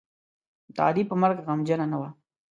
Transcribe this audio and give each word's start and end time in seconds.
د 0.75 0.77
علي 0.87 1.03
په 1.09 1.15
مرګ 1.21 1.37
غمجنـه 1.47 1.85
نه 1.91 1.97
وه. 2.01 2.09